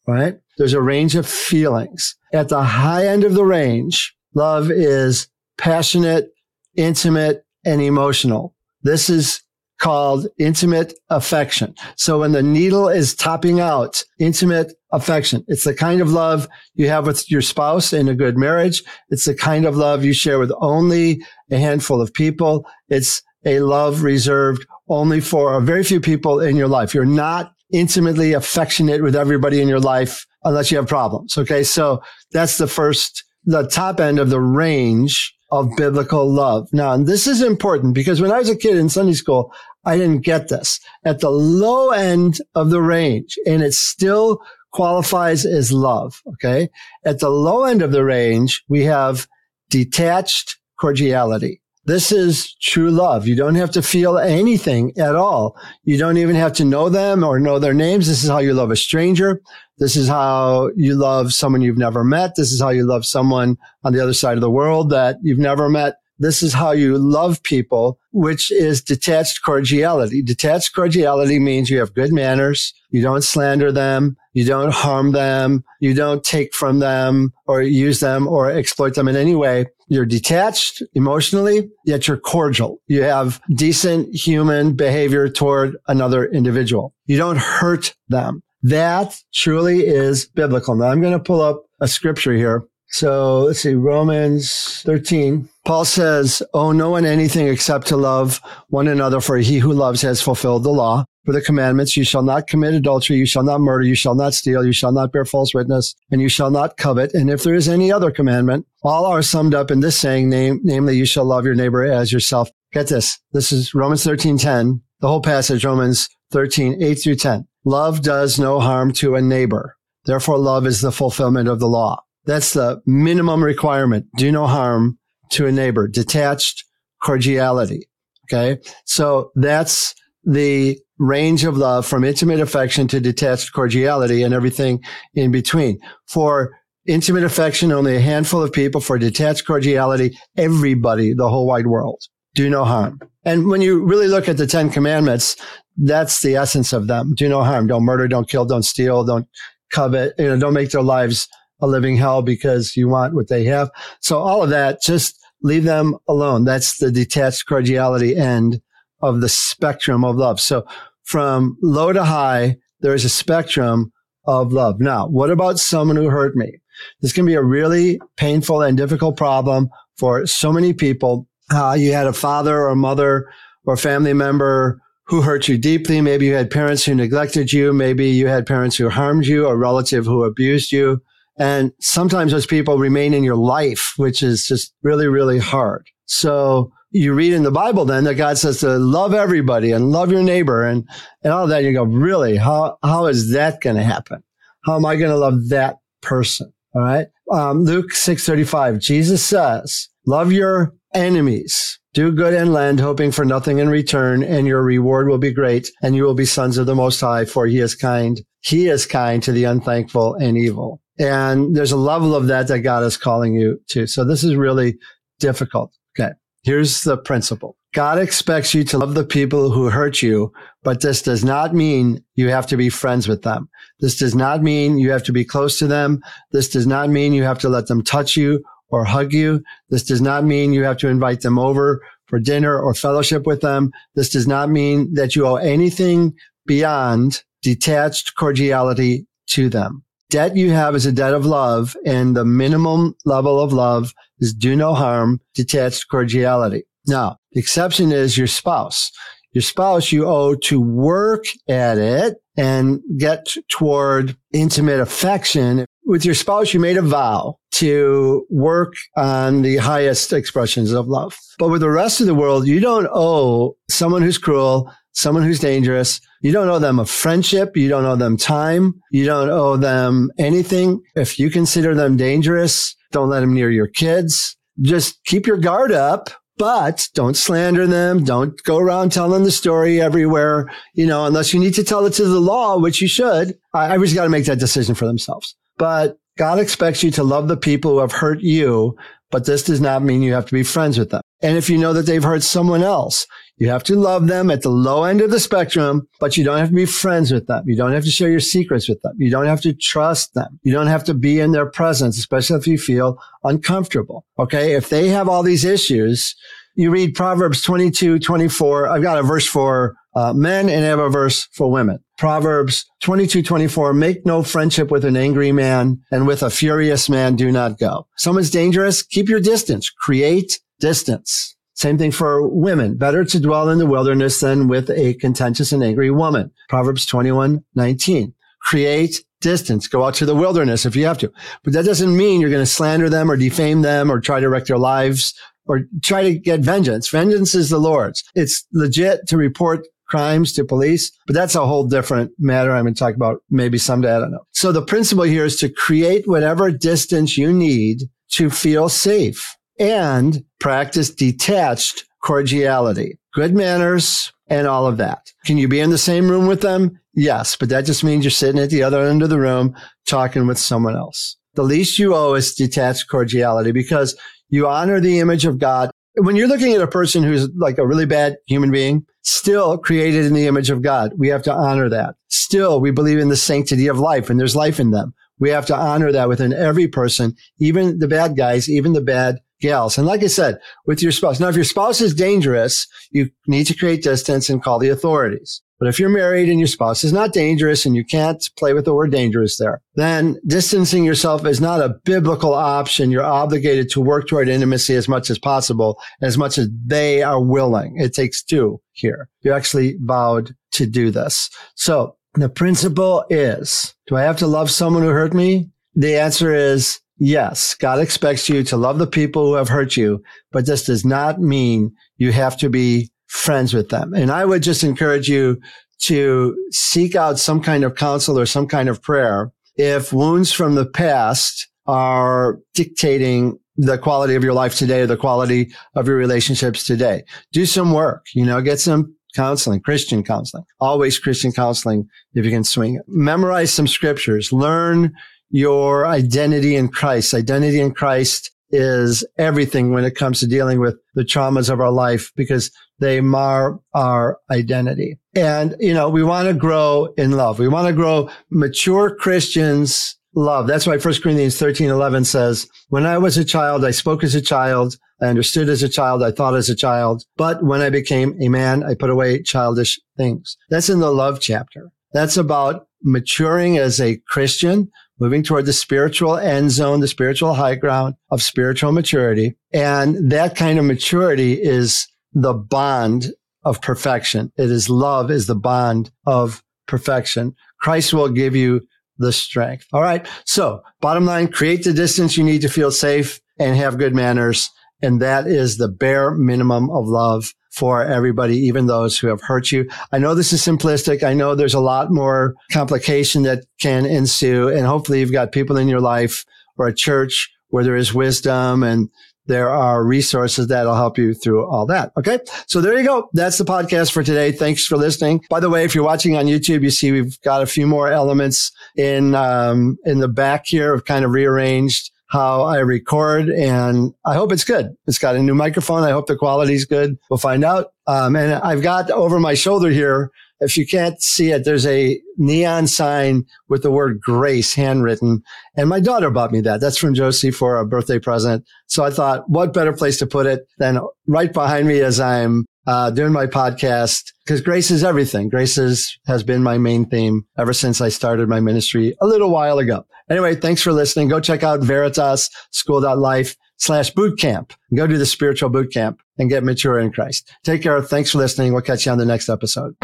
right? 0.08 0.38
There's 0.58 0.74
a 0.74 0.82
range 0.82 1.16
of 1.16 1.28
feelings. 1.28 2.16
At 2.34 2.50
the 2.50 2.64
high 2.64 3.06
end 3.06 3.24
of 3.24 3.34
the 3.34 3.46
range, 3.46 4.16
love 4.34 4.72
is 4.72 5.28
passionate, 5.58 6.30
intimate, 6.76 7.44
and 7.66 7.82
emotional. 7.82 8.56
This 8.84 9.10
is 9.10 9.42
called 9.80 10.28
intimate 10.40 10.94
affection. 11.10 11.76
So 11.96 12.20
when 12.20 12.32
the 12.32 12.42
needle 12.42 12.90
is 12.90 13.16
topping 13.16 13.60
out, 13.60 14.04
intimate 14.20 14.74
affection, 14.92 15.44
it's 15.48 15.66
the 15.66 15.74
kind 15.76 16.02
of 16.02 16.12
love 16.12 16.48
you 16.74 16.90
have 16.90 17.06
with 17.06 17.30
your 17.30 17.42
spouse 17.42 17.94
in 17.94 18.08
a 18.08 18.16
good 18.16 18.38
marriage. 18.38 18.84
It's 19.10 19.26
the 19.26 19.36
kind 19.36 19.66
of 19.66 19.78
love 19.78 20.04
you 20.04 20.14
share 20.14 20.40
with 20.40 20.52
only 20.62 21.24
a 21.52 21.60
handful 21.60 22.02
of 22.02 22.14
people. 22.14 22.66
It's 22.90 23.22
a 23.46 23.60
love 23.60 24.02
reserved 24.02 24.66
only 24.90 25.22
for 25.22 25.54
a 25.54 25.62
very 25.62 25.84
few 25.84 26.00
people 26.00 26.40
in 26.40 26.56
your 26.56 26.68
life. 26.68 26.94
You're 26.94 27.06
not 27.06 27.54
intimately 27.72 28.34
affectionate 28.34 29.04
with 29.04 29.16
everybody 29.16 29.62
in 29.62 29.68
your 29.68 29.80
life 29.80 30.26
unless 30.44 30.72
you 30.72 30.78
have 30.78 30.88
problems. 30.88 31.38
Okay. 31.38 31.64
So 31.64 32.02
that's 32.32 32.58
the 32.58 32.68
first, 32.68 33.24
the 33.44 33.68
top 33.68 34.00
end 34.00 34.20
of 34.20 34.30
the 34.30 34.40
range 34.40 35.34
of 35.52 35.76
biblical 35.78 36.30
love. 36.30 36.68
Now, 36.74 36.94
and 36.94 37.08
this 37.08 37.28
is 37.28 37.42
important 37.42 37.94
because 37.94 38.22
when 38.22 38.32
I 38.32 38.40
was 38.40 38.50
a 38.50 38.56
kid 38.56 38.78
in 38.78 38.90
Sunday 38.90 39.14
school, 39.14 39.54
I 39.86 39.98
didn't 39.98 40.26
get 40.26 40.50
this 40.50 40.80
at 41.06 41.20
the 41.20 41.30
low 41.30 41.92
end 41.92 42.40
of 42.56 42.70
the 42.70 42.82
range 42.82 43.38
and 43.46 43.62
it 43.62 43.74
still 43.74 44.42
qualifies 44.72 45.46
as 45.46 45.72
love. 45.72 46.22
Okay. 46.34 46.70
At 47.06 47.20
the 47.20 47.30
low 47.30 47.64
end 47.64 47.82
of 47.82 47.92
the 47.92 48.04
range, 48.04 48.64
we 48.68 48.84
have 48.84 49.28
detached 49.70 50.58
cordiality. 50.80 51.62
This 51.88 52.12
is 52.12 52.54
true 52.56 52.92
love. 52.92 53.28
You 53.28 53.36
don't 53.38 53.56
have 53.56 53.72
to 53.72 53.82
feel 53.82 54.18
anything 54.18 54.92
at 54.98 55.16
all. 55.16 55.56
You 55.86 55.98
don't 55.98 56.18
even 56.18 56.36
have 56.36 56.52
to 56.54 56.66
know 56.66 56.90
them 56.90 57.24
or 57.24 57.40
know 57.40 57.60
their 57.60 57.74
names. 57.74 58.08
This 58.08 58.26
is 58.26 58.30
how 58.30 58.40
you 58.40 58.54
love 58.54 58.72
a 58.72 58.76
stranger. 58.76 59.42
This 59.78 59.96
is 59.96 60.10
how 60.10 60.70
you 60.76 60.96
love 60.96 61.32
someone 61.32 61.62
you've 61.62 61.78
never 61.78 62.04
met. 62.04 62.36
This 62.36 62.52
is 62.52 62.60
how 62.60 62.70
you 62.72 62.86
love 62.86 63.06
someone 63.06 63.58
on 63.86 63.94
the 63.94 64.04
other 64.04 64.14
side 64.14 64.36
of 64.36 64.42
the 64.42 64.52
world 64.52 64.90
that 64.90 65.16
you've 65.24 65.40
never 65.40 65.70
met. 65.70 65.96
This 66.20 66.44
is 66.44 66.54
how 66.54 66.72
you 66.72 66.98
love 66.98 67.42
people, 67.44 68.00
which 68.12 68.52
is 68.52 68.82
detached 68.82 69.42
cordiality. 69.42 70.22
Detached 70.22 70.76
cordiality 70.76 71.40
means 71.40 71.70
you 71.70 71.80
have 71.80 71.94
good 71.94 72.12
manners. 72.12 72.74
You 72.90 73.02
don't 73.02 73.24
slander 73.24 73.72
them. 73.72 74.18
You 74.38 74.46
don't 74.46 74.72
harm 74.72 75.14
them. 75.14 75.64
You 75.80 75.96
don't 75.96 76.24
take 76.24 76.54
from 76.54 76.78
them 76.78 77.34
or 77.48 77.64
use 77.64 78.02
them 78.02 78.28
or 78.28 78.52
exploit 78.52 78.94
them 78.94 79.08
in 79.08 79.16
any 79.16 79.34
way. 79.34 79.66
You're 79.88 80.06
detached 80.06 80.84
emotionally, 80.94 81.72
yet 81.86 82.08
you're 82.08 82.20
cordial. 82.20 82.80
You 82.86 83.02
have 83.02 83.42
decent 83.56 84.14
human 84.14 84.76
behavior 84.76 85.28
toward 85.28 85.78
another 85.88 86.28
individual. 86.28 86.94
You 87.08 87.18
don't 87.18 87.40
hurt 87.40 87.96
them. 88.10 88.44
That 88.62 89.20
truly 89.34 89.88
is 89.88 90.28
biblical. 90.28 90.76
Now 90.76 90.90
I'm 90.90 91.02
going 91.02 91.14
to 91.14 91.20
pull 91.20 91.42
up 91.42 91.66
a 91.82 91.88
scripture 91.88 92.34
here. 92.34 92.64
So 92.90 93.40
let's 93.40 93.62
see, 93.62 93.74
Romans 93.74 94.84
13. 94.86 95.50
Paul 95.66 95.84
says, 95.84 96.44
owe 96.54 96.72
no 96.72 96.92
one 96.92 97.06
anything 97.06 97.48
except 97.48 97.88
to 97.88 97.98
love 97.98 98.40
one 98.70 98.88
another, 98.88 99.20
for 99.20 99.38
he 99.38 99.58
who 99.58 99.74
loves 99.74 100.04
has 100.04 100.22
fulfilled 100.22 100.64
the 100.64 100.70
law. 100.70 101.06
For 101.28 101.34
the 101.34 101.42
commandments, 101.42 101.98
you 101.98 102.06
shall 102.06 102.24
not 102.24 102.48
commit 102.48 102.74
adultery, 102.74 103.18
you 103.18 103.26
shall 103.26 103.44
not 103.44 103.60
murder, 103.60 103.84
you 103.84 103.96
shall 103.96 104.16
not 104.16 104.34
steal, 104.34 104.66
you 104.66 104.72
shall 104.72 104.94
not 104.94 105.12
bear 105.12 105.26
false 105.26 105.54
witness, 105.54 105.94
and 106.10 106.22
you 106.22 106.30
shall 106.30 106.50
not 106.50 106.78
covet. 106.78 107.14
And 107.14 107.30
if 107.30 107.44
there 107.44 107.54
is 107.54 107.68
any 107.68 107.92
other 107.92 108.12
commandment, 108.12 108.66
all 108.82 109.06
are 109.06 109.22
summed 109.22 109.54
up 109.54 109.70
in 109.70 109.82
this 109.82 110.00
saying, 110.00 110.30
name, 110.30 110.62
namely, 110.64 110.96
you 110.96 111.04
shall 111.06 111.26
love 111.26 111.44
your 111.44 111.54
neighbor 111.54 111.84
as 111.84 112.14
yourself. 112.14 112.50
Get 112.72 112.88
this. 112.88 113.20
This 113.34 113.52
is 113.52 113.74
Romans 113.74 114.06
13, 114.06 114.38
10, 114.38 114.82
the 115.02 115.10
whole 115.10 115.22
passage, 115.22 115.66
Romans 115.66 116.08
13, 116.32 116.82
8 116.82 116.96
through 116.96 117.16
10. 117.16 117.46
Love 117.66 118.04
does 118.04 118.40
no 118.40 118.62
harm 118.62 118.94
to 118.94 119.16
a 119.16 119.22
neighbor. 119.22 119.76
Therefore, 120.06 120.38
love 120.38 120.66
is 120.66 120.80
the 120.80 120.94
fulfillment 120.94 121.50
of 121.50 121.60
the 121.60 121.68
law. 121.68 122.02
That's 122.24 122.54
the 122.54 122.82
minimum 122.86 123.44
requirement. 123.44 124.06
Do 124.16 124.32
no 124.32 124.48
harm 124.48 124.98
to 125.32 125.46
a 125.46 125.52
neighbor. 125.52 125.90
Detached 125.90 126.64
cordiality. 127.04 127.90
Okay. 128.32 128.62
So 128.86 129.32
that's 129.36 129.94
the 130.24 130.80
range 131.00 131.44
of 131.44 131.58
love 131.58 131.86
from 131.86 132.04
intimate 132.04 132.40
affection 132.40 132.88
to 132.88 133.00
detached 133.00 133.54
cordiality 133.54 134.24
and 134.24 134.34
everything 134.34 134.84
in 135.14 135.32
between. 135.32 135.80
For 136.08 136.58
intimate 136.86 137.24
affection, 137.24 137.72
only 137.72 137.96
a 137.96 138.02
handful 138.02 138.42
of 138.42 138.52
people. 138.52 138.82
For 138.82 138.98
detached 138.98 139.46
cordiality, 139.46 140.18
everybody, 140.36 141.14
the 141.14 141.30
whole 141.30 141.46
wide 141.46 141.68
world. 141.68 142.02
Do 142.36 142.50
no 142.50 142.66
harm. 142.66 143.00
And 143.26 143.48
when 143.48 143.62
you 143.62 143.84
really 143.84 144.08
look 144.08 144.30
at 144.30 144.38
the 144.38 144.48
Ten 144.48 144.70
Commandments, 144.70 145.36
that's 145.78 146.22
the 146.22 146.36
essence 146.36 146.74
of 146.74 146.88
them. 146.88 147.14
Do 147.16 147.28
no 147.28 147.44
harm. 147.44 147.68
Don't 147.68 147.84
murder, 147.84 148.08
don't 148.08 148.30
kill, 148.30 148.46
don't 148.46 148.64
steal, 148.64 149.04
don't 149.04 149.28
covet, 149.72 150.14
you 150.18 150.26
know, 150.26 150.40
don't 150.40 150.54
make 150.54 150.72
their 150.72 150.82
lives 150.82 151.28
a 151.60 151.68
living 151.68 151.98
hell 151.98 152.22
because 152.22 152.76
you 152.76 152.88
want 152.88 153.16
what 153.16 153.28
they 153.28 153.44
have. 153.46 153.70
So 154.00 154.20
all 154.20 154.44
of 154.44 154.50
that, 154.52 154.82
just 154.82 155.18
leave 155.42 155.64
them 155.64 155.96
alone. 156.08 156.46
That's 156.46 156.78
the 156.78 156.92
detached 156.92 157.48
cordiality 157.48 158.16
end 158.16 158.62
of 159.02 159.22
the 159.22 159.30
spectrum 159.30 160.04
of 160.04 160.16
love. 160.16 160.40
So 160.40 160.66
from 161.08 161.58
low 161.64 161.94
to 161.94 162.04
high, 162.04 162.58
there 162.82 162.94
is 162.94 163.06
a 163.06 163.10
spectrum 163.10 163.92
of 164.26 164.52
love. 164.52 164.80
Now, 164.80 165.08
what 165.08 165.32
about 165.32 165.58
someone 165.58 165.96
who 165.96 166.10
hurt 166.10 166.36
me? 166.36 166.60
This 167.02 167.14
can 167.14 167.26
be 167.26 167.34
a 167.34 167.42
really 167.42 168.00
painful 168.18 168.62
and 168.62 168.78
difficult 168.78 169.18
problem 169.18 169.70
for 169.98 170.28
so 170.28 170.52
many 170.52 170.74
people. 170.74 171.28
Uh, 171.50 171.76
you 171.80 171.94
had 171.94 172.08
a 172.08 172.14
father 172.14 172.68
or 172.68 172.76
mother 172.76 173.32
or 173.66 173.78
family 173.78 174.14
member 174.14 174.82
who 175.06 175.22
hurt 175.22 175.48
you 175.48 175.58
deeply. 175.58 176.02
Maybe 176.02 176.26
you 176.26 176.34
had 176.34 176.52
parents 176.52 176.84
who 176.84 176.94
neglected 176.94 177.54
you. 177.54 177.72
Maybe 177.72 178.10
you 178.10 178.28
had 178.28 178.46
parents 178.46 178.76
who 178.76 178.90
harmed 178.90 179.26
you, 179.26 179.48
a 179.48 179.56
relative 179.56 180.06
who 180.06 180.26
abused 180.26 180.74
you. 180.74 181.02
And 181.40 181.72
sometimes 181.80 182.34
those 182.34 182.46
people 182.46 182.78
remain 182.78 183.14
in 183.14 183.24
your 183.24 183.36
life, 183.38 183.94
which 183.96 184.22
is 184.22 184.46
just 184.46 184.74
really, 184.84 185.08
really 185.08 185.40
hard. 185.40 185.88
So 186.06 186.74
you 186.92 187.14
read 187.14 187.34
in 187.34 187.44
the 187.44 187.52
Bible 187.52 187.86
then 187.86 188.06
that 188.06 188.16
God 188.16 188.38
says 188.38 188.60
to 188.62 188.78
love 188.78 189.14
everybody 189.14 189.72
and 189.72 189.92
love 189.92 190.12
your 190.12 190.24
neighbor 190.24 190.66
and, 190.66 190.88
and 191.24 191.34
all 191.34 191.48
that. 191.48 191.64
You 191.64 191.74
go, 191.74 191.84
really? 191.84 192.38
How, 192.38 192.78
how 192.84 193.08
is 193.08 193.32
that 193.34 193.62
going 193.62 193.76
to 193.76 193.84
happen? 193.84 194.24
How 194.66 194.76
am 194.76 194.86
I 194.86 194.96
going 194.96 195.12
to 195.12 195.18
love 195.18 195.50
that 195.50 195.78
person? 196.02 196.52
All 196.74 196.82
right. 196.82 197.08
Um, 197.32 197.64
Luke 197.64 197.92
635, 197.92 198.80
Jesus 198.80 199.26
says, 199.26 199.90
love 200.06 200.32
your 200.32 200.74
enemies. 200.94 201.80
Do 201.94 202.12
good 202.12 202.34
and 202.34 202.54
lend, 202.54 202.80
hoping 202.80 203.12
for 203.12 203.26
nothing 203.26 203.58
in 203.58 203.70
return, 203.70 204.24
and 204.24 204.46
your 204.46 204.62
reward 204.62 205.08
will 205.08 205.18
be 205.18 205.34
great, 205.34 205.72
and 205.82 205.96
you 205.96 206.04
will 206.04 206.14
be 206.14 206.26
sons 206.26 206.58
of 206.58 206.68
the 206.68 206.76
Most 206.76 207.02
High, 207.02 207.26
for 207.26 207.48
he 207.48 207.60
is 207.60 207.74
kind. 207.74 208.22
He 208.42 208.68
is 208.68 208.86
kind 208.86 209.24
to 209.24 209.32
the 209.32 209.46
unthankful 209.46 210.14
and 210.16 210.38
evil. 210.38 210.80
And 211.00 211.56
there's 211.56 211.72
a 211.72 211.78
level 211.78 212.16
of 212.16 212.28
that 212.28 212.48
that 212.50 212.60
God 212.60 212.84
is 212.84 212.98
calling 212.98 213.34
you 213.34 213.60
to. 213.70 213.88
So 213.88 214.04
this 214.04 214.24
is 214.24 214.36
really 214.36 214.78
difficult. 215.20 215.72
Okay. 216.00 216.12
Here's 216.48 216.86
the 216.86 216.96
principle. 216.96 217.58
God 217.74 218.00
expects 218.00 218.54
you 218.54 218.64
to 218.64 218.78
love 218.78 218.94
the 218.94 219.04
people 219.04 219.52
who 219.52 219.70
hurt 219.70 220.02
you, 220.02 220.32
but 220.64 220.80
this 220.80 221.02
does 221.02 221.26
not 221.26 221.54
mean 221.54 222.02
you 222.16 222.30
have 222.30 222.48
to 222.48 222.56
be 222.56 222.70
friends 222.70 223.06
with 223.06 223.24
them. 223.24 223.50
This 223.82 223.98
does 223.98 224.16
not 224.16 224.42
mean 224.42 224.78
you 224.78 224.90
have 224.92 225.04
to 225.04 225.12
be 225.12 225.26
close 225.26 225.60
to 225.60 225.68
them. 225.68 226.02
This 226.32 226.48
does 226.48 226.66
not 226.66 226.90
mean 226.90 227.12
you 227.12 227.24
have 227.24 227.40
to 227.40 227.50
let 227.50 227.68
them 227.68 227.84
touch 227.84 228.16
you 228.16 228.46
or 228.70 228.86
hug 228.86 229.12
you. 229.12 229.44
This 229.72 229.84
does 229.84 230.02
not 230.02 230.24
mean 230.24 230.54
you 230.54 230.64
have 230.64 230.78
to 230.78 230.88
invite 230.88 231.20
them 231.20 231.38
over 231.38 231.82
for 232.06 232.18
dinner 232.18 232.58
or 232.58 232.74
fellowship 232.74 233.28
with 233.28 233.42
them. 233.42 233.74
This 233.96 234.10
does 234.10 234.26
not 234.26 234.50
mean 234.50 234.94
that 234.94 235.18
you 235.18 235.28
owe 235.28 235.36
anything 235.36 236.14
beyond 236.46 237.24
detached 237.42 238.16
cordiality 238.16 239.06
to 239.32 239.50
them 239.50 239.84
debt 240.10 240.36
you 240.36 240.52
have 240.52 240.76
is 240.76 240.86
a 240.86 240.92
debt 240.92 241.14
of 241.14 241.26
love 241.26 241.76
and 241.86 242.16
the 242.16 242.26
minimum 242.26 242.96
level 243.06 243.40
of 243.40 243.52
love 243.52 243.94
is 244.20 244.34
do 244.34 244.56
no 244.56 244.74
harm, 244.74 245.22
detached 245.34 245.86
cordiality. 245.90 246.64
Now, 246.88 247.18
the 247.34 247.40
exception 247.40 247.92
is 247.92 248.18
your 248.18 248.28
spouse. 248.28 248.92
Your 249.34 249.42
spouse, 249.42 249.92
you 249.92 250.08
owe 250.08 250.36
to 250.36 250.60
work 250.60 251.26
at 251.48 251.78
it 251.78 252.16
and 252.38 252.82
get 252.98 253.28
toward 253.50 254.16
intimate 254.34 254.80
affection. 254.80 255.66
With 255.86 256.06
your 256.06 256.16
spouse, 256.16 256.54
you 256.54 256.60
made 256.60 256.78
a 256.78 256.82
vow 256.82 257.38
to 257.54 258.26
work 258.30 258.74
on 258.96 259.42
the 259.42 259.58
highest 259.58 260.14
expressions 260.14 260.72
of 260.72 260.88
love. 260.88 261.18
But 261.40 261.50
with 261.50 261.62
the 261.62 261.70
rest 261.70 262.00
of 262.00 262.08
the 262.08 262.16
world, 262.16 262.48
you 262.48 262.60
don't 262.60 262.88
owe 262.92 263.58
someone 263.70 264.02
who's 264.02 264.18
cruel, 264.18 264.72
someone 264.98 265.24
who's 265.24 265.40
dangerous. 265.40 266.02
You 266.22 266.32
don't 266.32 266.50
owe 266.50 266.60
them 266.60 266.80
a 266.80 266.86
friendship. 266.86 267.56
You 267.56 267.70
don't 267.70 267.86
owe 267.86 267.96
them 267.96 268.18
time. 268.18 268.82
You 268.92 269.06
don't 269.06 269.30
owe 269.30 269.56
them 269.56 270.10
anything. 270.18 270.82
If 270.96 271.20
you 271.20 271.30
consider 271.30 271.76
them 271.76 271.98
dangerous, 271.98 272.76
don't 272.92 273.10
let 273.10 273.20
them 273.20 273.34
near 273.34 273.52
your 273.52 273.68
kids. 273.68 274.36
Just 274.60 275.04
keep 275.06 275.28
your 275.28 275.38
guard 275.38 275.72
up 275.72 276.10
but 276.38 276.88
don't 276.94 277.18
slander 277.18 277.66
them. 277.66 278.04
Don't 278.04 278.42
go 278.44 278.58
around 278.58 278.92
telling 278.92 279.24
the 279.24 279.32
story 279.32 279.82
everywhere, 279.82 280.52
you 280.74 280.86
know, 280.86 281.06
unless 281.06 281.34
you 281.34 281.40
need 281.40 281.56
to 281.56 281.64
tell 281.64 281.86
it 281.86 281.94
to 281.94 282.06
the 282.06 282.20
law, 282.20 282.58
which 282.58 282.82
you 282.82 282.88
should. 282.88 283.30
Just 283.56 283.96
got 283.96 284.04
to 284.04 284.10
make 284.10 284.26
that 284.26 284.40
decision 284.40 284.76
for 284.76 284.86
themselves. 284.86 285.36
But 285.58 285.98
God 286.18 286.40
expects 286.40 286.84
you 286.84 286.92
to 286.92 287.04
love 287.04 287.28
the 287.28 287.38
people 287.38 287.72
who 287.72 287.80
have 287.80 287.92
hurt 287.92 288.22
you, 288.22 288.76
but 289.10 289.26
this 289.26 289.44
does 289.44 289.62
not 289.62 289.84
mean 289.84 290.02
you 290.02 290.14
have 290.14 290.28
to 290.28 290.34
be 290.34 290.44
friends 290.44 290.78
with 290.78 290.92
them. 290.92 291.02
And 291.22 291.38
if 291.38 291.50
you 291.50 291.58
know 291.58 291.74
that 291.74 291.88
they've 291.88 292.04
hurt 292.04 292.24
someone 292.24 292.62
else, 292.62 293.08
you 293.38 293.50
have 293.50 293.64
to 293.66 293.76
love 293.76 294.08
them 294.08 294.32
at 294.32 294.42
the 294.42 294.50
low 294.50 294.84
end 294.84 295.02
of 295.02 295.12
the 295.12 295.20
spectrum, 295.20 295.88
but 296.00 296.18
you 296.18 296.24
don't 296.24 296.40
have 296.40 296.50
to 296.50 296.56
be 296.56 296.66
friends 296.66 297.12
with 297.12 297.28
them. 297.28 297.44
You 297.48 297.56
don't 297.56 297.72
have 297.72 297.84
to 297.84 297.92
share 297.92 298.10
your 298.10 298.20
secrets 298.20 298.68
with 298.68 298.82
them. 298.82 298.96
You 298.98 299.12
don't 299.12 299.28
have 299.28 299.42
to 299.42 299.54
trust 299.54 300.16
them. 300.16 300.40
You 300.44 300.52
don't 300.52 300.68
have 300.68 300.84
to 300.86 300.96
be 300.96 301.20
in 301.20 301.32
their 301.32 301.46
presence, 301.46 302.00
especially 302.00 302.38
if 302.38 302.48
you 302.48 302.58
feel 302.58 303.00
uncomfortable. 303.24 304.06
Okay. 304.18 304.56
If 304.56 304.70
they 304.70 304.88
have 304.90 305.08
all 305.08 305.22
these 305.22 305.46
issues, 305.46 306.16
you 306.56 306.72
read 306.72 306.96
Proverbs 306.96 307.44
22, 307.44 308.00
24. 308.00 308.70
I've 308.70 308.82
got 308.82 308.98
a 308.98 309.04
verse 309.04 309.28
for 309.28 309.76
uh, 309.96 310.14
men 310.14 310.50
and 310.50 310.66
I 310.66 310.68
have 310.70 310.80
a 310.80 310.90
verse 310.90 311.28
for 311.32 311.52
women. 311.52 311.80
Proverbs 312.00 312.66
22, 312.82 313.22
24. 313.22 313.74
Make 313.74 314.06
no 314.06 314.24
friendship 314.24 314.72
with 314.72 314.84
an 314.84 314.98
angry 314.98 315.32
man 315.32 315.80
and 315.92 316.08
with 316.08 316.24
a 316.24 316.32
furious 316.32 316.90
man 316.90 317.16
do 317.16 317.32
not 317.32 317.60
go. 317.60 317.88
Someone's 317.98 318.32
dangerous. 318.32 318.82
Keep 318.82 319.10
your 319.10 319.20
distance. 319.20 319.70
Create 319.70 320.40
distance. 320.60 321.37
Same 321.58 321.80
thing 321.80 321.92
for 321.92 322.28
women. 322.28 322.78
Better 322.78 323.04
to 323.04 323.20
dwell 323.20 323.50
in 323.50 323.58
the 323.58 323.66
wilderness 323.66 324.20
than 324.20 324.48
with 324.48 324.70
a 324.70 324.94
contentious 324.94 325.52
and 325.52 325.64
angry 325.64 325.90
woman. 325.90 326.32
Proverbs 326.50 326.86
21, 326.86 327.44
19. 327.56 328.14
Create 328.44 329.04
distance. 329.22 329.68
Go 329.68 329.84
out 329.84 329.96
to 329.96 330.06
the 330.06 330.16
wilderness 330.16 330.68
if 330.68 330.76
you 330.76 330.86
have 330.86 331.00
to. 331.00 331.12
But 331.44 331.54
that 331.54 331.66
doesn't 331.66 331.98
mean 331.98 332.22
you're 332.22 332.30
going 332.30 332.44
to 332.44 332.46
slander 332.46 332.90
them 332.90 333.10
or 333.10 333.18
defame 333.18 333.64
them 333.64 333.92
or 333.92 334.00
try 334.00 334.20
to 334.20 334.30
wreck 334.30 334.46
their 334.46 334.60
lives 334.60 335.16
or 335.48 335.62
try 335.84 336.04
to 336.04 336.20
get 336.20 336.42
vengeance. 336.42 336.90
Vengeance 336.90 337.34
is 337.34 337.50
the 337.50 337.58
Lord's. 337.58 338.04
It's 338.14 338.46
legit 338.54 339.08
to 339.08 339.18
report 339.18 339.66
crimes 339.88 340.34
to 340.34 340.46
police, 340.46 340.92
but 341.08 341.16
that's 341.16 341.34
a 341.34 341.48
whole 341.48 341.66
different 341.66 342.12
matter. 342.20 342.52
I'm 342.52 342.66
going 342.66 342.76
to 342.76 342.80
talk 342.80 342.94
about 342.94 343.24
maybe 343.32 343.58
someday. 343.58 343.96
I 343.96 344.00
don't 344.00 344.12
know. 344.12 344.26
So 344.32 344.52
the 344.52 344.62
principle 344.62 345.06
here 345.06 345.26
is 345.26 345.38
to 345.38 345.50
create 345.50 346.08
whatever 346.08 346.52
distance 346.52 347.18
you 347.18 347.34
need 347.34 347.80
to 348.12 348.30
feel 348.30 348.70
safe 348.70 349.37
and 349.60 350.24
practice 350.40 350.90
detached 350.90 351.86
cordiality, 352.02 352.98
good 353.14 353.34
manners, 353.34 354.12
and 354.30 354.48
all 354.48 354.68
of 354.68 354.78
that. 354.78 355.12
Can 355.26 355.38
you 355.38 355.48
be 355.48 355.60
in 355.60 355.70
the 355.70 355.78
same 355.78 356.10
room 356.10 356.28
with 356.28 356.42
them? 356.42 356.80
Yes, 356.94 357.36
but 357.36 357.50
that 357.50 357.66
just 357.66 357.84
means 357.84 358.04
you're 358.04 358.12
sitting 358.12 358.42
at 358.42 358.50
the 358.50 358.64
other 358.64 358.82
end 358.82 359.02
of 359.02 359.10
the 359.10 359.20
room 359.20 359.56
talking 359.86 360.28
with 360.28 360.38
someone 360.38 360.76
else. 360.76 361.16
The 361.36 361.44
least 361.44 361.80
you 361.80 361.96
owe 361.96 362.16
is 362.16 362.34
detached 362.34 362.90
cordiality 362.90 363.52
because 363.52 363.96
you 364.30 364.48
honor 364.48 364.80
the 364.80 365.00
image 365.00 365.26
of 365.26 365.38
God. 365.38 365.70
When 365.96 366.16
you're 366.16 366.28
looking 366.28 366.54
at 366.54 366.62
a 366.62 366.68
person 366.68 367.04
who's 367.04 367.30
like 367.36 367.58
a 367.58 367.68
really 367.68 367.86
bad 367.86 368.18
human 368.28 368.52
being, 368.52 368.86
still 369.04 369.58
created 369.58 370.06
in 370.06 370.14
the 370.14 370.28
image 370.28 370.50
of 370.50 370.62
God, 370.62 370.92
we 370.98 371.08
have 371.10 371.24
to 371.24 371.34
honor 371.34 371.70
that. 371.70 371.96
Still, 372.08 372.60
we 372.60 372.72
believe 372.72 373.00
in 373.00 373.10
the 373.10 373.16
sanctity 373.16 373.68
of 373.68 373.80
life 373.80 374.10
and 374.10 374.20
there's 374.20 374.36
life 374.36 374.60
in 374.60 374.72
them. 374.72 374.94
We 375.20 375.30
have 375.30 375.46
to 375.48 375.56
honor 375.56 375.92
that 375.92 376.10
within 376.10 376.34
every 376.34 376.68
person, 376.68 377.16
even 377.40 377.80
the 377.80 377.88
bad 377.88 378.16
guys, 378.16 378.50
even 378.50 378.74
the 378.74 378.82
bad 378.82 379.20
gals. 379.40 379.78
And 379.78 379.88
like 379.88 380.04
I 380.04 380.08
said, 380.08 380.40
with 380.66 380.82
your 380.82 380.92
spouse. 380.92 381.20
Now, 381.20 381.30
if 381.30 381.36
your 381.36 381.44
spouse 381.44 381.82
is 381.82 381.94
dangerous, 381.94 382.68
you 382.92 383.10
need 383.28 383.46
to 383.46 383.56
create 383.56 383.84
distance 383.84 384.30
and 384.30 384.44
call 384.44 384.60
the 384.60 384.70
authorities. 384.70 385.42
But 385.60 385.70
if 385.70 385.80
you're 385.80 385.90
married 385.90 386.30
and 386.30 386.40
your 386.40 386.48
spouse 386.48 386.84
is 386.84 386.94
not 386.94 387.14
dangerous 387.14 387.66
and 387.66 387.76
you 387.76 387.84
can't 387.84 388.30
play 388.38 388.54
with 388.54 388.66
the 388.66 388.76
word 388.76 388.92
dangerous 388.92 389.40
there, 389.40 389.62
then 389.76 390.20
distancing 390.28 390.84
yourself 390.84 391.26
is 391.26 391.42
not 391.42 391.62
a 391.62 391.76
biblical 391.84 392.34
option. 392.34 392.92
You're 392.92 393.04
obligated 393.04 393.70
to 393.72 393.82
work 393.82 394.08
toward 394.08 394.30
intimacy 394.30 394.76
as 394.76 394.88
much 394.88 395.10
as 395.10 395.18
possible, 395.18 395.80
as 396.02 396.16
much 396.16 396.38
as 396.38 396.50
they 396.66 397.02
are 397.02 397.20
willing. 397.20 397.76
It 397.80 397.96
takes 397.96 398.24
two 398.24 398.62
here. 398.74 399.10
You 399.22 399.34
actually 399.34 399.78
vowed 399.82 400.36
to 400.52 400.68
do 400.68 400.92
this. 400.92 401.30
So 401.56 401.96
the 402.14 402.30
principle 402.30 403.06
is, 403.10 403.74
do 403.88 403.96
I 403.96 404.04
have 404.04 404.18
to 404.18 404.28
love 404.28 404.52
someone 404.52 404.84
who 404.84 404.90
hurt 404.90 405.14
me? 405.14 405.50
The 405.74 406.00
answer 406.00 406.34
is 406.34 406.80
Yes, 407.00 407.54
God 407.54 407.80
expects 407.80 408.28
you 408.28 408.44
to 408.44 408.58
love 408.58 408.80
the 408.80 408.88
people 408.88 409.28
who 409.28 409.34
have 409.36 409.50
hurt 409.50 409.78
you, 409.78 410.02
but 410.32 410.46
this 410.46 410.66
does 410.66 410.84
not 410.84 411.22
mean 411.22 411.72
you 411.98 412.12
have 412.12 412.38
to 412.38 412.50
be 412.50 412.92
friends 413.08 413.54
with 413.54 413.70
them. 413.70 413.94
And 413.94 414.12
I 414.12 414.26
would 414.26 414.44
just 414.44 414.64
encourage 414.64 415.08
you 415.08 415.40
to 415.84 416.36
seek 416.52 416.96
out 416.96 417.20
some 417.20 417.42
kind 417.42 417.64
of 417.64 417.76
counsel 417.76 418.20
or 418.20 418.26
some 418.26 418.48
kind 418.48 418.68
of 418.68 418.82
prayer 418.82 419.32
if 419.56 419.94
wounds 419.94 420.32
from 420.32 420.56
the 420.56 420.66
past 420.66 421.48
are 421.68 422.40
dictating 422.54 423.38
the 423.58 423.78
quality 423.78 424.16
of 424.16 424.24
your 424.24 424.34
life 424.34 424.56
today 424.56 424.82
or 424.82 424.88
the 424.88 424.98
quality 424.98 425.52
of 425.76 425.88
your 425.88 425.98
relationships 425.98 426.66
today. 426.66 427.04
Do 427.32 427.46
some 427.46 427.74
work, 427.74 428.06
you 428.14 428.26
know, 428.26 428.42
get 428.42 428.60
some 428.60 428.96
counseling, 429.16 429.62
Christian 429.62 430.04
counseling, 430.04 430.44
always 430.60 431.00
Christian 431.00 431.32
counseling 431.32 431.88
if 432.14 432.24
you 432.24 432.32
can 432.32 432.44
swing 432.44 432.76
it. 432.76 432.84
Memorize 432.88 433.52
some 433.52 433.68
scriptures, 433.68 434.32
learn 434.32 434.94
your 435.30 435.88
identity 435.88 436.56
in 436.56 436.70
Christ. 436.70 437.14
Identity 437.14 437.60
in 437.60 437.74
Christ 437.74 438.32
is 438.50 439.06
everything 439.18 439.72
when 439.72 439.84
it 439.84 439.96
comes 439.96 440.20
to 440.20 440.28
dealing 440.28 440.60
with 440.60 440.78
the 440.96 441.04
traumas 441.04 441.50
of 441.50 441.60
our 441.60 441.72
life 441.72 442.12
because 442.16 442.50
they 442.80 443.02
mar 443.02 443.60
our 443.74 444.20
identity. 444.32 444.98
And, 445.16 445.56
you 445.60 445.74
know, 445.74 445.90
we 445.90 446.04
want 446.04 446.28
to 446.28 446.34
grow 446.34 446.94
in 446.98 447.12
love. 447.12 447.40
We 447.40 447.48
want 447.48 447.68
to 447.68 447.74
grow 447.74 448.10
mature 448.30 448.96
Christians 448.96 449.98
love. 450.16 450.48
That's 450.48 450.66
why 450.66 450.78
1 450.78 450.82
Corinthians 451.02 451.38
13, 451.38 451.70
11 451.70 452.06
says, 452.06 452.48
when 452.70 452.86
I 452.86 452.98
was 452.98 453.18
a 453.18 453.26
child, 453.26 453.66
I 453.66 453.72
spoke 453.72 454.04
as 454.04 454.16
a 454.16 454.22
child. 454.22 454.76
I 455.02 455.08
understood 455.08 455.50
as 455.50 455.62
a 455.62 455.70
child. 455.70 456.04
I 456.04 456.12
thought 456.12 456.36
as 456.36 456.50
a 456.50 456.56
child. 456.56 457.04
But 457.18 457.44
when 457.44 457.62
I 457.62 457.70
became 457.70 458.16
a 458.22 458.30
man, 458.30 458.64
I 458.64 458.76
put 458.76 458.90
away 458.90 459.22
childish 459.22 459.80
things. 459.98 460.38
That's 460.50 460.70
in 460.70 460.80
the 460.80 460.92
love 460.92 461.20
chapter. 461.20 461.70
That's 461.94 462.18
about 462.18 462.68
maturing 462.84 463.58
as 463.58 463.80
a 463.80 464.00
Christian, 464.08 464.72
moving 465.00 465.24
toward 465.24 465.46
the 465.46 465.54
spiritual 465.54 466.18
end 466.18 466.52
zone, 466.52 466.80
the 466.80 466.88
spiritual 466.88 467.34
high 467.34 467.56
ground 467.56 467.96
of 468.10 468.22
spiritual 468.22 468.72
maturity. 468.72 469.36
And 469.54 470.12
that 470.12 470.36
kind 470.36 470.60
of 470.60 470.66
maturity 470.66 471.34
is 471.34 471.88
the 472.14 472.34
bond 472.34 473.08
of 473.44 473.62
perfection. 473.62 474.32
It 474.38 474.52
is 474.52 474.70
love 474.70 475.12
is 475.12 475.28
the 475.28 475.36
bond 475.36 475.92
of 476.06 476.44
perfection. 476.68 477.36
Christ 477.60 477.94
will 477.94 478.10
give 478.10 478.36
you 478.36 478.62
the 478.98 479.14
strength. 479.14 479.66
All 479.72 479.82
right. 479.82 480.08
So 480.26 480.62
bottom 480.82 481.06
line, 481.06 481.32
create 481.32 481.64
the 481.64 481.74
distance 481.74 482.18
you 482.18 482.24
need 482.24 482.42
to 482.42 482.50
feel 482.50 482.72
safe 482.72 483.22
and 483.40 483.56
have 483.56 483.78
good 483.78 483.94
manners. 483.94 484.50
And 484.82 485.02
that 485.02 485.28
is 485.28 485.58
the 485.58 485.68
bare 485.68 486.12
minimum 486.12 486.70
of 486.70 486.88
love 486.88 487.34
for 487.58 487.84
everybody, 487.84 488.38
even 488.38 488.68
those 488.68 489.00
who 489.00 489.08
have 489.08 489.22
hurt 489.22 489.52
you. 489.52 489.68
I 489.92 489.98
know 489.98 490.14
this 490.14 490.32
is 490.32 490.42
simplistic. 490.42 491.02
I 491.02 491.14
know 491.14 491.34
there's 491.34 491.56
a 491.56 491.60
lot 491.60 491.92
more 491.92 492.36
complication 492.52 493.24
that 493.24 493.46
can 493.60 493.86
ensue. 493.86 494.48
And 494.50 494.68
hopefully 494.68 495.00
you've 495.00 495.12
got 495.12 495.32
people 495.32 495.58
in 495.58 495.68
your 495.68 495.82
life 495.82 496.24
or 496.58 496.68
a 496.68 496.74
church 496.74 497.32
where 497.50 497.64
there 497.64 497.76
is 497.76 497.96
wisdom 497.96 498.62
and 498.62 498.90
there 499.26 499.50
are 499.50 499.84
resources 499.84 500.48
that'll 500.48 500.76
help 500.76 501.00
you 501.00 501.16
through 501.16 501.50
all 501.50 501.66
that. 501.66 501.92
Okay. 501.98 502.20
So 502.46 502.62
there 502.62 502.78
you 502.78 502.86
go. 502.86 503.10
That's 503.14 503.40
the 503.40 503.44
podcast 503.44 503.92
for 503.92 504.04
today. 504.04 504.32
Thanks 504.32 504.66
for 504.66 504.78
listening. 504.78 505.22
By 505.30 505.40
the 505.40 505.50
way, 505.50 505.66
if 505.66 505.74
you're 505.74 505.84
watching 505.84 506.16
on 506.16 506.28
YouTube, 506.28 506.62
you 506.62 506.70
see 506.70 506.92
we've 506.92 507.20
got 507.22 507.42
a 507.42 507.48
few 507.48 507.66
more 507.66 507.92
elements 507.92 508.52
in, 508.78 509.16
um, 509.16 509.78
in 509.84 510.00
the 510.00 510.08
back 510.08 510.46
here 510.46 510.74
of 510.74 510.86
kind 510.86 511.04
of 511.04 511.12
rearranged 511.12 511.92
how 512.08 512.44
I 512.44 512.58
record 512.60 513.30
and 513.30 513.94
I 514.06 514.16
hope 514.16 514.32
it's 514.32 514.44
good. 514.44 514.76
It's 514.88 514.98
got 514.98 515.16
a 515.16 515.22
new 515.22 515.36
microphone. 515.36 515.84
I 515.84 515.92
hope 515.92 516.08
the 516.08 516.16
quality's 516.16 516.66
good. 516.66 516.98
We'll 517.10 517.18
find 517.18 517.44
out. 517.44 517.74
Um, 517.86 518.16
and 518.16 518.34
I've 518.34 518.62
got 518.62 518.90
over 518.92 519.20
my 519.20 519.34
shoulder 519.34 519.70
here, 519.70 520.12
if 520.40 520.56
you 520.56 520.68
can't 520.68 521.02
see 521.02 521.32
it, 521.32 521.46
there's 521.46 521.66
a 521.66 522.00
neon 522.18 522.68
sign 522.68 523.26
with 523.50 523.64
the 523.64 523.72
word 523.72 524.00
grace 524.00 524.54
handwritten. 524.54 525.24
And 525.56 525.68
my 525.68 525.80
daughter 525.80 526.12
bought 526.12 526.32
me 526.32 526.42
that. 526.42 526.62
That's 526.62 526.78
from 526.78 526.94
Josie 526.94 527.32
for 527.32 527.58
a 527.58 527.66
birthday 527.66 528.00
present. 528.00 528.46
So 528.68 528.84
I 528.84 528.92
thought, 528.92 529.28
what 529.30 529.54
better 529.54 529.74
place 529.74 529.98
to 530.00 530.06
put 530.06 530.28
it 530.28 530.48
than 530.60 530.80
right 531.08 531.34
behind 531.34 531.68
me 531.68 531.80
as 531.80 532.00
I'm 532.00 532.46
uh, 532.68 532.92
doing 532.92 533.14
my 533.14 533.26
podcast 533.26 534.12
because 534.26 534.42
grace 534.42 534.70
is 534.70 534.84
everything. 534.84 535.30
Grace 535.30 535.58
is, 535.58 535.98
has 536.06 536.22
been 536.22 536.44
my 536.44 536.58
main 536.58 536.86
theme 536.86 537.26
ever 537.38 537.54
since 537.54 537.82
I 537.82 537.90
started 537.90 538.30
my 538.30 538.40
ministry 538.40 538.96
a 539.02 539.08
little 539.08 539.32
while 539.32 539.58
ago. 539.58 539.86
Anyway, 540.10 540.36
thanks 540.36 540.62
for 540.62 540.72
listening. 540.72 541.08
Go 541.08 541.20
check 541.20 541.44
out 541.44 541.62
Veritas 541.62 542.30
School.life 542.52 543.36
slash 543.58 543.92
bootcamp. 543.94 544.52
Go 544.76 544.86
do 544.86 544.98
the 544.98 545.06
spiritual 545.06 545.50
boot 545.50 545.74
camp 545.74 546.02
and 546.18 546.30
get 546.30 546.44
mature 546.44 546.78
in 546.80 546.92
Christ. 546.92 547.34
Take 547.44 547.64
care. 547.64 547.82
Thanks 547.82 548.12
for 548.12 548.20
listening. 548.20 548.54
We'll 548.54 548.62
catch 548.62 548.86
you 548.86 548.92
on 548.92 548.98
the 548.98 549.06
next 549.06 549.30
episode. 549.30 549.76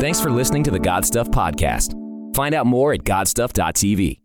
Thanks 0.00 0.20
for 0.20 0.30
listening 0.30 0.64
to 0.64 0.70
the 0.70 0.80
God 0.80 1.04
Stuff 1.04 1.28
Podcast. 1.28 1.94
Find 2.34 2.54
out 2.54 2.66
more 2.66 2.92
at 2.92 3.04
godstuff.tv. 3.04 4.23